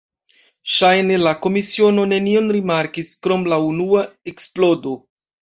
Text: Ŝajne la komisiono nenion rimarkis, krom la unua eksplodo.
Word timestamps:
Ŝajne 0.75 1.19
la 1.23 1.33
komisiono 1.45 2.07
nenion 2.13 2.49
rimarkis, 2.57 3.13
krom 3.27 3.47
la 3.53 3.61
unua 3.67 4.03
eksplodo. 4.35 4.97